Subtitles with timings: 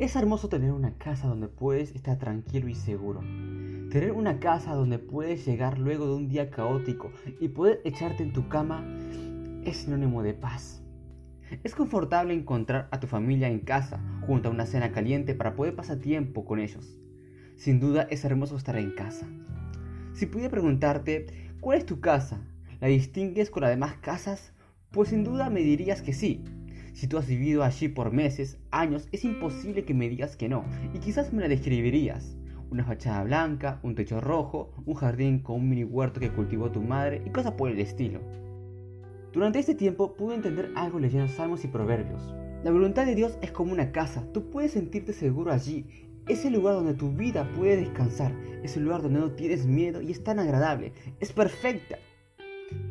[0.00, 3.20] Es hermoso tener una casa donde puedes estar tranquilo y seguro.
[3.90, 8.32] Tener una casa donde puedes llegar luego de un día caótico y poder echarte en
[8.32, 8.84] tu cama
[9.64, 10.82] es sinónimo de paz.
[11.62, 15.76] Es confortable encontrar a tu familia en casa junto a una cena caliente para poder
[15.76, 16.98] pasar tiempo con ellos.
[17.54, 19.28] Sin duda es hermoso estar en casa.
[20.12, 22.40] Si pudiera preguntarte, ¿cuál es tu casa?
[22.80, 24.54] ¿La distingues con las demás casas?
[24.90, 26.42] Pues sin duda me dirías que sí.
[26.94, 30.64] Si tú has vivido allí por meses, años, es imposible que me digas que no,
[30.94, 32.36] y quizás me la describirías
[32.70, 36.82] una fachada blanca, un techo rojo, un jardín con un mini huerto que cultivó tu
[36.82, 38.20] madre y cosas por el estilo.
[39.32, 42.32] Durante este tiempo pude entender algo leyendo salmos y proverbios.
[42.62, 45.86] La voluntad de Dios es como una casa, tú puedes sentirte seguro allí.
[46.28, 48.32] Es el lugar donde tu vida puede descansar,
[48.62, 51.98] es el lugar donde no tienes miedo y es tan agradable, es perfecta.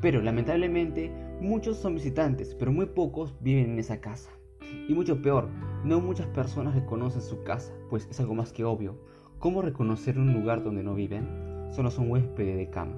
[0.00, 4.30] Pero lamentablemente muchos son visitantes, pero muy pocos viven en esa casa.
[4.88, 5.48] Y mucho peor,
[5.84, 8.96] no muchas personas reconocen su casa, pues es algo más que obvio.
[9.38, 11.26] ¿Cómo reconocer un lugar donde no viven?
[11.72, 12.96] Solo son huéspedes de cama.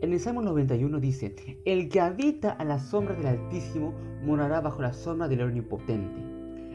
[0.00, 4.82] En el Salmo 91 dice, El que habita a la sombra del Altísimo morará bajo
[4.82, 6.20] la sombra del Omnipotente.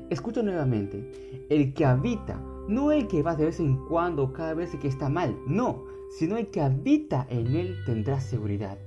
[0.10, 4.76] Escucho nuevamente, el que habita, no el que va de vez en cuando cada vez
[4.76, 8.78] que está mal, no, sino el que habita en él tendrá seguridad.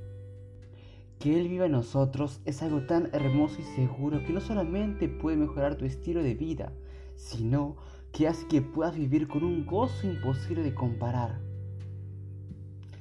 [1.20, 5.36] Que Él viva en nosotros es algo tan hermoso y seguro que no solamente puede
[5.36, 6.72] mejorar tu estilo de vida,
[7.14, 7.76] sino
[8.10, 11.38] que hace que puedas vivir con un gozo imposible de comparar.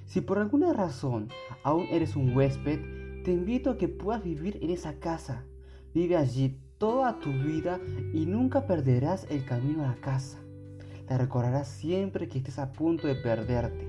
[0.06, 1.30] Si por alguna razón
[1.64, 5.46] aún eres un huésped, te invito a que puedas vivir en esa casa.
[5.94, 7.80] Vive allí toda tu vida
[8.14, 10.40] y nunca perderás el camino a la casa.
[11.08, 13.88] La recorrerás siempre que estés a punto de perderte.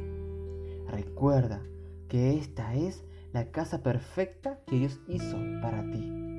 [0.88, 1.60] Recuerda
[2.08, 6.29] que esta es la casa perfecta que Dios hizo para ti.